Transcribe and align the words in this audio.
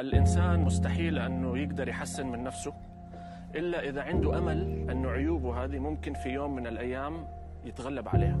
الإنسان 0.00 0.60
مستحيل 0.60 1.18
أنه 1.18 1.58
يقدر 1.58 1.88
يحسن 1.88 2.26
من 2.26 2.44
نفسه 2.44 2.72
إلا 3.54 3.80
إذا 3.80 4.02
عنده 4.02 4.38
أمل 4.38 4.90
أنه 4.90 5.10
عيوبه 5.10 5.64
هذه 5.64 5.78
ممكن 5.78 6.14
في 6.14 6.28
يوم 6.28 6.56
من 6.56 6.66
الأيام 6.66 7.26
يتغلب 7.64 8.08
عليها. 8.08 8.38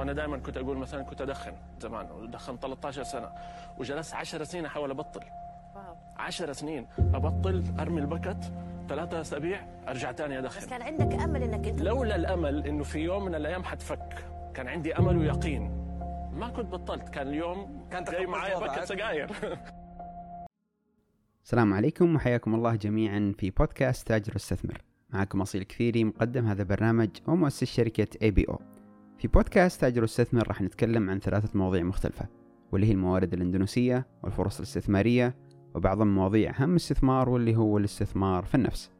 أنا 0.00 0.12
دائما 0.12 0.38
كنت 0.38 0.56
أقول 0.56 0.76
مثلا 0.76 1.02
كنت 1.02 1.20
أدخن 1.20 1.52
زمان 1.80 2.10
ودخن 2.10 2.56
13 2.56 3.02
سنة 3.02 3.28
وجلست 3.78 4.14
10 4.14 4.44
سنين 4.44 4.66
أحاول 4.66 4.90
أبطل. 4.90 5.20
واو 5.74 5.96
10 6.18 6.52
سنين 6.52 6.86
أبطل 6.98 7.64
أرمي 7.80 8.00
البكت 8.00 8.52
ثلاثة 8.88 9.20
أسابيع 9.20 9.60
أرجع 9.88 10.12
تاني 10.12 10.40
بس 10.40 10.56
أدخن 10.56 10.70
كان 10.70 10.82
عندك 10.82 11.22
أمل 11.22 11.42
إنك 11.42 11.68
أنت 11.68 11.80
لولا 11.82 12.16
الأمل 12.16 12.66
إنه 12.66 12.84
في 12.84 12.98
يوم 12.98 13.24
من 13.24 13.34
الأيام 13.34 13.64
حتفك. 13.64 14.24
كان 14.54 14.68
عندي 14.68 14.98
أمل 14.98 15.16
ويقين. 15.16 15.70
ما 16.32 16.48
كنت 16.48 16.66
بطلت. 16.72 17.08
كان 17.08 17.28
اليوم 17.28 17.86
كان 17.90 18.04
جاي 18.04 18.26
معايا. 18.26 18.58
بكت 18.58 18.84
سجاير. 18.84 19.30
السلام 21.48 21.74
عليكم 21.74 22.14
وحياكم 22.14 22.54
الله 22.54 22.74
جميعا 22.74 23.34
في 23.38 23.50
بودكاست 23.50 24.08
تاجر 24.08 24.32
واستثمر 24.32 24.82
معكم 25.10 25.40
أصيل 25.40 25.62
كثيري 25.62 26.04
مقدم 26.04 26.46
هذا 26.46 26.62
البرنامج 26.62 27.08
ومؤسس 27.26 27.64
شركة 27.64 28.06
اي 28.22 28.30
بي 28.30 28.44
أو 28.48 28.60
في 29.18 29.28
بودكاست 29.28 29.80
تاجر 29.80 30.02
واستثمر 30.02 30.48
راح 30.48 30.62
نتكلم 30.62 31.10
عن 31.10 31.18
ثلاثة 31.18 31.58
مواضيع 31.58 31.82
مختلفة 31.82 32.26
واللي 32.72 32.86
هي 32.86 32.92
الموارد 32.92 33.34
الإندونيسية 33.34 34.06
والفرص 34.22 34.56
الاستثمارية 34.56 35.34
وبعض 35.74 36.00
المواضيع 36.00 36.52
أهم 36.58 36.74
استثمار 36.74 37.28
واللي 37.28 37.56
هو 37.56 37.78
الاستثمار 37.78 38.44
في 38.44 38.54
النفس. 38.54 38.90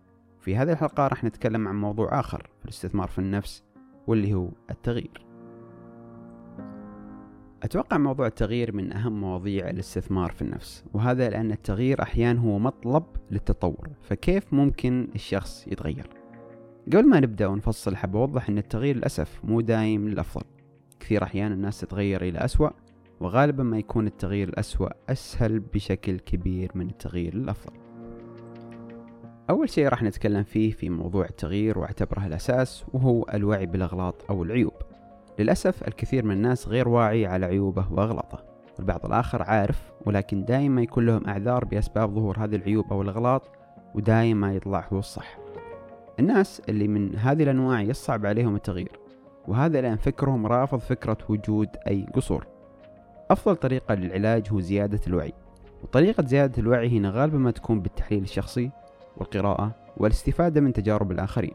في 0.40 0.56
هذه 0.56 0.72
الحلقة 0.72 1.06
راح 1.06 1.24
نتكلم 1.24 1.68
عن 1.68 1.80
موضوع 1.80 2.20
آخر 2.20 2.50
في 2.58 2.64
الاستثمار 2.64 3.08
في 3.08 3.18
النفس 3.18 3.64
واللي 4.06 4.34
هو 4.34 4.48
التغيير. 4.70 5.27
أتوقع 7.68 7.98
موضوع 7.98 8.26
التغيير 8.26 8.76
من 8.76 8.92
أهم 8.92 9.20
مواضيع 9.20 9.70
الاستثمار 9.70 10.30
في 10.30 10.42
النفس 10.42 10.84
وهذا 10.94 11.30
لأن 11.30 11.52
التغيير 11.52 12.02
أحيانا 12.02 12.40
هو 12.40 12.58
مطلب 12.58 13.04
للتطور 13.30 13.88
فكيف 14.02 14.52
ممكن 14.52 15.08
الشخص 15.14 15.66
يتغير؟ 15.66 16.06
قبل 16.86 17.08
ما 17.08 17.20
نبدأ 17.20 17.46
ونفصل 17.46 17.96
حاب 17.96 18.16
أوضح 18.16 18.48
أن 18.48 18.58
التغيير 18.58 18.96
للأسف 18.96 19.40
مو 19.44 19.60
دايم 19.60 20.08
للأفضل. 20.08 20.44
كثير 21.00 21.22
أحيان 21.22 21.52
الناس 21.52 21.80
تتغير 21.80 22.22
إلى 22.22 22.38
أسوأ 22.38 22.70
وغالبا 23.20 23.62
ما 23.62 23.78
يكون 23.78 24.06
التغيير 24.06 24.48
الأسوأ 24.48 24.88
أسهل 25.08 25.60
بشكل 25.60 26.18
كبير 26.18 26.70
من 26.74 26.88
التغيير 26.88 27.34
للأفضل. 27.34 27.76
أول 29.50 29.70
شيء 29.70 29.88
راح 29.88 30.02
نتكلم 30.02 30.42
فيه 30.42 30.70
في 30.70 30.90
موضوع 30.90 31.24
التغيير 31.24 31.78
وأعتبره 31.78 32.26
الأساس 32.26 32.84
وهو 32.92 33.26
الوعي 33.34 33.66
بالأغلاط 33.66 34.30
أو 34.30 34.42
العيوب. 34.42 34.74
للأسف 35.38 35.88
الكثير 35.88 36.24
من 36.24 36.32
الناس 36.32 36.68
غير 36.68 36.88
واعي 36.88 37.26
على 37.26 37.46
عيوبه 37.46 37.86
وأغلاطه 37.92 38.44
والبعض 38.78 39.06
الآخر 39.06 39.42
عارف 39.42 39.92
ولكن 40.06 40.44
دائما 40.44 40.82
يكون 40.82 41.06
لهم 41.06 41.26
أعذار 41.26 41.64
بأسباب 41.64 42.14
ظهور 42.14 42.38
هذه 42.38 42.56
العيوب 42.56 42.92
أو 42.92 43.02
الأغلاط 43.02 43.50
ودائما 43.94 44.54
يطلع 44.54 44.88
هو 44.92 44.98
الصح. 44.98 45.38
الناس 46.20 46.62
اللي 46.68 46.88
من 46.88 47.16
هذه 47.16 47.42
الأنواع 47.42 47.80
يصعب 47.80 48.26
عليهم 48.26 48.56
التغيير 48.56 48.98
وهذا 49.48 49.80
لأن 49.80 49.96
فكرهم 49.96 50.46
رافض 50.46 50.78
فكرة 50.78 51.18
وجود 51.28 51.68
أي 51.88 52.06
قصور. 52.14 52.46
أفضل 53.30 53.56
طريقة 53.56 53.94
للعلاج 53.94 54.46
هو 54.52 54.60
زيادة 54.60 55.00
الوعي 55.06 55.32
وطريقة 55.82 56.24
زيادة 56.26 56.62
الوعي 56.62 56.98
هنا 56.98 57.10
غالبا 57.10 57.38
ما 57.38 57.50
تكون 57.50 57.80
بالتحليل 57.80 58.22
الشخصي 58.22 58.70
والقراءة 59.16 59.74
والاستفادة 59.96 60.60
من 60.60 60.72
تجارب 60.72 61.12
الآخرين. 61.12 61.54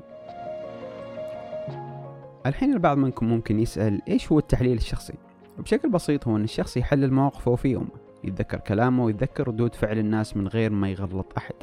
الحين 2.45 2.73
البعض 2.73 2.97
منكم 2.97 3.25
ممكن 3.25 3.59
يسأل 3.59 4.02
إيش 4.08 4.31
هو 4.31 4.39
التحليل 4.39 4.77
الشخصي؟ 4.77 5.13
وبشكل 5.59 5.89
بسيط 5.89 6.27
هو 6.27 6.36
أن 6.36 6.44
الشخص 6.44 6.77
يحلل 6.77 7.13
مواقفه 7.13 7.55
في 7.55 7.67
يومه 7.67 7.91
يتذكر 8.23 8.58
كلامه 8.58 9.03
ويتذكر 9.03 9.47
ردود 9.47 9.75
فعل 9.75 10.00
الناس 10.00 10.38
من 10.38 10.47
غير 10.47 10.72
ما 10.72 10.89
يغلط 10.89 11.33
أحد. 11.38 11.53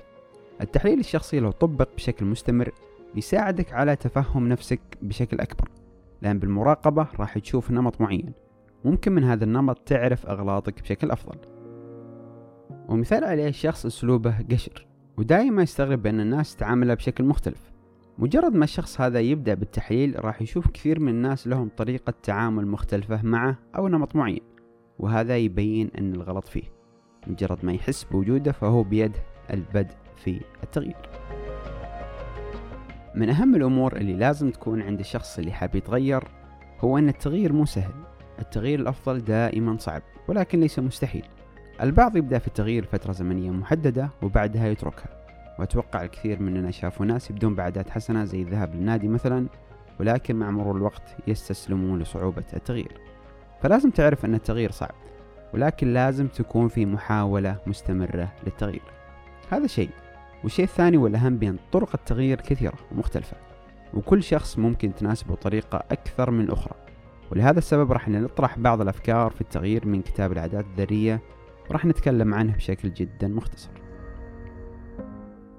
التحليل 0.61 0.99
الشخصي 0.99 1.41
لو 1.41 1.51
طبق 1.51 1.89
بشكل 1.97 2.27
مستمر 2.27 2.73
بيساعدك 3.15 3.73
على 3.73 3.97
تفهم 3.97 4.49
نفسك 4.49 4.81
بشكل 5.03 5.41
أكبر 5.41 5.69
لأن 6.23 6.39
بالمراقبة 6.39 7.07
راح 7.19 7.39
تشوف 7.39 7.71
نمط 7.71 8.01
معين. 8.01 8.33
ممكن 8.85 9.13
من 9.13 9.25
هذا 9.25 9.45
النمط 9.45 9.79
تعرف 9.79 10.27
أغلاطك 10.27 10.83
بشكل 10.83 11.11
أفضل. 11.11 11.39
ومثال 12.89 13.25
عليه 13.25 13.49
الشخص 13.49 13.87
أسلوبه 13.87 14.35
قشر 14.51 14.87
ودائما 15.17 15.63
يستغرب 15.63 16.03
بأن 16.03 16.21
الناس 16.21 16.57
تعامله 16.57 16.95
بشكل 16.95 17.25
مختلف. 17.25 17.71
مجرد 18.21 18.55
ما 18.55 18.65
الشخص 18.65 19.01
هذا 19.01 19.21
يبدأ 19.21 19.55
بالتحليل 19.55 20.25
راح 20.25 20.43
يشوف 20.43 20.71
كثير 20.71 21.01
من 21.01 21.09
الناس 21.09 21.47
لهم 21.47 21.71
طريقة 21.77 22.15
تعامل 22.23 22.67
مختلفة 22.67 23.23
معه 23.23 23.59
أو 23.77 23.89
نمط 23.89 24.17
معين 24.17 24.41
وهذا 24.99 25.37
يبين 25.37 25.91
أن 25.99 26.13
الغلط 26.13 26.49
فيه. 26.49 26.63
مجرد 27.27 27.65
ما 27.65 27.73
يحس 27.73 28.05
بوجوده 28.05 28.53
فهو 28.53 28.83
بيده 28.83 29.21
البدء 29.51 29.95
في 30.17 30.41
التغيير. 30.63 30.97
من 33.15 33.31
أهم 33.31 33.55
الأمور 33.57 33.97
اللي 33.97 34.15
لازم 34.15 34.51
تكون 34.51 34.83
عند 34.83 35.01
الشخص 35.01 35.39
اللي 35.39 35.53
حاب 35.53 35.75
يتغير 35.75 36.25
هو 36.81 36.99
أن 36.99 37.09
التغيير 37.09 37.53
مو 37.53 37.65
سهل. 37.65 37.93
التغيير 38.39 38.81
الأفضل 38.81 39.19
دائما 39.25 39.77
صعب 39.79 40.03
ولكن 40.29 40.61
ليس 40.61 40.79
مستحيل. 40.79 41.25
البعض 41.83 42.17
يبدأ 42.17 42.39
في 42.39 42.49
التغيير 42.49 42.85
فترة 42.85 43.13
زمنية 43.13 43.51
محددة 43.51 44.11
وبعدها 44.23 44.69
يتركها. 44.69 45.20
وأتوقع 45.61 46.03
الكثير 46.03 46.43
مننا 46.43 46.71
شافوا 46.71 47.07
ناس 47.07 47.31
يبدون 47.31 47.55
بعادات 47.55 47.91
حسنة 47.91 48.25
زي 48.25 48.43
الذهاب 48.43 48.75
للنادي 48.75 49.09
مثلا 49.09 49.47
ولكن 50.01 50.37
مع 50.37 50.51
مرور 50.51 50.77
الوقت 50.77 51.17
يستسلمون 51.27 51.99
لصعوبة 51.99 52.45
التغيير. 52.55 53.01
فلازم 53.63 53.91
تعرف 53.91 54.25
أن 54.25 54.35
التغيير 54.35 54.71
صعب 54.71 54.95
ولكن 55.55 55.93
لازم 55.93 56.29
تكون 56.29 56.69
في 56.69 56.87
محاولة 56.87 57.57
مستمرة 57.67 58.33
للتغيير. 58.47 58.83
هذا 59.51 59.67
شيء. 59.67 59.91
والشيء 60.45 60.65
الثاني 60.65 60.97
والأهم 60.97 61.37
بأن 61.37 61.57
طرق 61.73 61.91
التغيير 61.95 62.41
كثيرة 62.41 62.79
ومختلفة 62.93 63.37
وكل 63.95 64.23
شخص 64.23 64.59
ممكن 64.59 64.95
تناسبه 64.95 65.35
طريقة 65.35 65.83
أكثر 65.91 66.31
من 66.31 66.45
الأخرى 66.45 66.75
ولهذا 67.33 67.59
السبب 67.59 67.93
راح 67.93 68.09
نطرح 68.09 68.59
بعض 68.59 68.81
الأفكار 68.81 69.31
في 69.31 69.41
التغيير 69.41 69.87
من 69.87 70.03
كتاب 70.03 70.33
العادات 70.33 70.65
الذرية 70.65 71.21
وراح 71.71 71.85
نتكلم 71.85 72.35
عنه 72.35 72.53
بشكل 72.53 72.93
جدا 72.93 73.29
مختصر. 73.29 73.80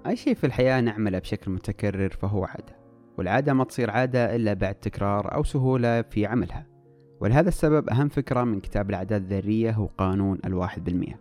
أي 0.08 0.16
شيء 0.16 0.34
في 0.34 0.44
الحياة 0.44 0.82
نعمله 0.82 1.20
بشكل 1.20 1.52
متكرر 1.52 2.10
فهو 2.10 2.44
عادة 2.44 2.76
والعادة 3.18 3.54
ما 3.54 3.64
تصير 3.64 3.92
عادة 3.92 4.36
إلا 4.36 4.54
بعد 4.54 4.76
تكرار 4.76 5.36
أو 5.36 5.44
سهولة 5.44 6.02
في 6.02 6.26
عملها. 6.26 6.68
ولهذا 7.20 7.48
السبب 7.48 7.90
أهم 7.90 8.10
فكرة 8.10 8.44
من 8.44 8.60
كتاب 8.60 8.90
العادات 8.90 9.22
الذرية 9.22 9.72
هو 9.72 9.86
قانون 9.86 10.40
الواحد 10.46 10.84
بالمئة. 10.84 11.20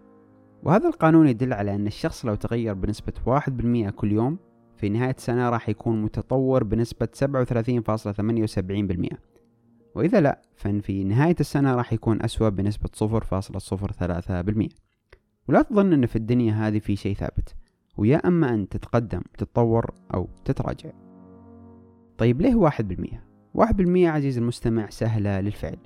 وهذا 0.62 0.88
القانون 0.88 1.28
يدل 1.28 1.52
على 1.52 1.74
أن 1.74 1.86
الشخص 1.86 2.26
لو 2.26 2.34
تغير 2.34 2.74
بنسبة 2.74 3.12
واحد 3.26 3.56
بالمئة 3.56 3.90
كل 3.90 4.12
يوم 4.12 4.38
في 4.76 4.88
نهاية 4.88 5.14
السنة 5.18 5.50
راح 5.50 5.68
يكون 5.68 6.02
متطور 6.02 6.64
بنسبة 6.64 7.08
37.78% 7.14 9.16
وإذا 9.94 10.20
لا 10.20 10.42
فإن 10.56 10.80
في 10.80 11.04
نهاية 11.04 11.36
السنة 11.40 11.74
راح 11.74 11.92
يكون 11.92 12.22
أسوأ 12.22 12.48
بنسبة 12.48 12.90
0.03% 12.96 14.68
ولا 15.48 15.62
تظن 15.62 15.92
أن 15.92 16.06
في 16.06 16.16
الدنيا 16.16 16.52
هذه 16.52 16.78
في 16.78 16.96
شيء 16.96 17.16
ثابت. 17.16 17.59
ويا 17.96 18.16
أما 18.16 18.54
أن 18.54 18.68
تتقدم 18.68 19.20
تتطور 19.38 19.90
أو 20.14 20.28
تتراجع. 20.44 20.90
طيب 22.18 22.40
ليه 22.40 22.54
واحد 22.54 22.88
بالمية؟ 22.88 23.24
واحد 23.54 23.76
بالمية 23.76 24.10
عزيز 24.10 24.38
المستمع 24.38 24.90
سهلة 24.90 25.40
للفعل. 25.40 25.76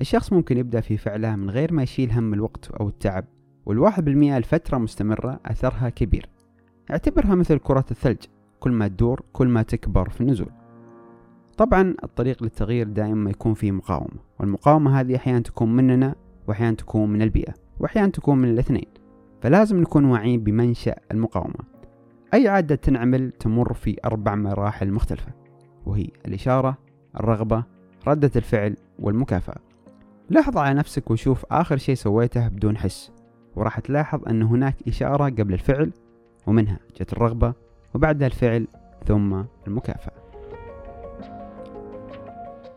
الشخص 0.00 0.32
ممكن 0.32 0.58
يبدأ 0.58 0.80
في 0.80 0.96
فعلها 0.96 1.36
من 1.36 1.50
غير 1.50 1.72
ما 1.72 1.82
يشيل 1.82 2.12
هم 2.12 2.34
الوقت 2.34 2.70
أو 2.70 2.88
التعب 2.88 3.24
والواحد 3.66 4.04
بالمية 4.04 4.38
لفترة 4.38 4.78
مستمرة 4.78 5.40
أثرها 5.46 5.88
كبير. 5.88 6.28
اعتبرها 6.90 7.34
مثل 7.34 7.58
كرة 7.58 7.84
الثلج 7.90 8.24
كل 8.60 8.70
ما 8.70 8.88
تدور 8.88 9.22
كل 9.32 9.48
ما 9.48 9.62
تكبر 9.62 10.08
في 10.08 10.20
النزول. 10.20 10.50
طبعا 11.56 11.94
الطريق 12.04 12.42
للتغيير 12.42 12.88
دائما 12.88 13.30
يكون 13.30 13.54
فيه 13.54 13.72
مقاومة 13.72 14.20
والمقاومة 14.40 15.00
هذه 15.00 15.16
أحيانا 15.16 15.40
تكون 15.40 15.76
مننا 15.76 16.14
وأحيانا 16.48 16.76
تكون 16.76 17.10
من 17.10 17.22
البيئة 17.22 17.54
وأحيانا 17.80 18.08
تكون 18.08 18.38
من 18.38 18.48
الاثنين. 18.48 18.86
فلازم 19.42 19.80
نكون 19.80 20.04
واعيين 20.04 20.44
بمنشأ 20.44 20.94
المقاومة. 21.12 21.78
أي 22.34 22.48
عادة 22.48 22.74
تنعمل 22.74 23.30
تمر 23.30 23.72
في 23.72 23.96
أربع 24.04 24.34
مراحل 24.34 24.92
مختلفة 24.92 25.32
وهي 25.86 26.08
الإشارة 26.26 26.78
الرغبة 27.20 27.64
ردة 28.06 28.30
الفعل 28.36 28.76
والمكافأة. 28.98 29.56
لاحظ 30.30 30.58
على 30.58 30.74
نفسك 30.74 31.10
وشوف 31.10 31.44
آخر 31.50 31.76
شيء 31.76 31.94
سويته 31.94 32.48
بدون 32.48 32.76
حس 32.76 33.12
وراح 33.56 33.78
تلاحظ 33.80 34.28
أن 34.28 34.42
هناك 34.42 34.76
إشارة 34.88 35.24
قبل 35.24 35.54
الفعل 35.54 35.90
ومنها 36.46 36.78
جت 37.00 37.12
الرغبة 37.12 37.52
وبعدها 37.94 38.26
الفعل 38.26 38.66
ثم 39.06 39.42
المكافأة. 39.66 40.12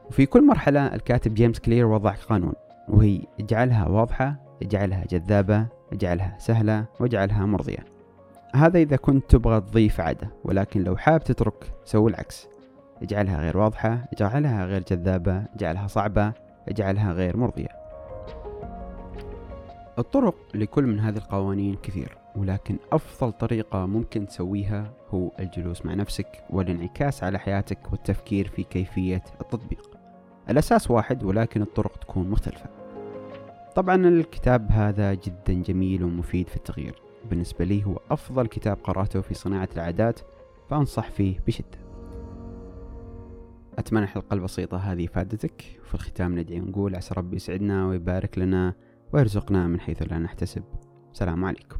وفي 0.09 0.25
كل 0.25 0.47
مرحلة 0.47 0.95
الكاتب 0.95 1.33
جيمس 1.33 1.59
كلير 1.59 1.85
وضع 1.85 2.11
قانون 2.11 2.53
وهي 2.87 3.21
اجعلها 3.39 3.87
واضحة 3.87 4.35
اجعلها 4.61 5.05
جذابة 5.09 5.67
اجعلها 5.91 6.35
سهلة 6.39 6.85
واجعلها 6.99 7.45
مرضية. 7.45 7.85
هذا 8.55 8.79
إذا 8.79 8.95
كنت 8.95 9.29
تبغى 9.29 9.61
تضيف 9.61 10.01
عادة 10.01 10.29
ولكن 10.43 10.83
لو 10.83 10.97
حاب 10.97 11.23
تترك 11.23 11.73
سوي 11.85 12.09
العكس. 12.11 12.47
اجعلها 13.01 13.41
غير 13.41 13.57
واضحة 13.57 14.05
اجعلها 14.13 14.65
غير 14.65 14.83
جذابة 14.83 15.45
اجعلها 15.55 15.87
صعبة 15.87 16.33
اجعلها 16.69 17.13
غير 17.13 17.37
مرضية. 17.37 17.81
الطرق 19.99 20.35
لكل 20.53 20.85
من 20.85 20.99
هذه 20.99 21.17
القوانين 21.17 21.75
كثير 21.83 22.17
ولكن 22.35 22.77
أفضل 22.91 23.31
طريقة 23.31 23.85
ممكن 23.85 24.27
تسويها 24.27 24.91
هو 25.09 25.31
الجلوس 25.39 25.85
مع 25.85 25.93
نفسك 25.93 26.27
والانعكاس 26.49 27.23
على 27.23 27.39
حياتك 27.39 27.91
والتفكير 27.91 28.47
في 28.47 28.63
كيفية 28.63 29.23
التطبيق. 29.41 29.89
الأساس 30.49 30.91
واحد 30.91 31.23
ولكن 31.23 31.61
الطرق 31.61 31.97
تكون 31.97 32.29
مختلفة. 32.29 32.80
طبعا 33.75 33.95
الكتاب 33.95 34.71
هذا 34.71 35.13
جدا 35.13 35.53
جميل 35.53 36.03
ومفيد 36.03 36.47
في 36.47 36.55
التغيير. 36.55 37.01
بالنسبة 37.29 37.65
لي 37.65 37.85
هو 37.85 37.99
أفضل 38.11 38.47
كتاب 38.47 38.77
قرأته 38.83 39.21
في 39.21 39.33
صناعة 39.33 39.69
العادات 39.75 40.19
فأنصح 40.69 41.09
فيه 41.09 41.39
بشدة. 41.47 41.79
أتمنى 43.77 44.03
الحلقة 44.03 44.33
البسيطة 44.33 44.77
هذه 44.77 45.05
فادتك. 45.05 45.79
وفي 45.83 45.93
الختام 45.93 46.39
ندعي 46.39 46.61
ونقول 46.61 46.95
عسى 46.95 47.13
ربي 47.17 47.35
يسعدنا 47.35 47.87
ويبارك 47.87 48.37
لنا 48.37 48.73
ويرزقنا 49.13 49.67
من 49.67 49.79
حيث 49.79 50.01
لا 50.01 50.19
نحتسب. 50.19 50.63
السلام 51.13 51.45
عليكم. 51.45 51.77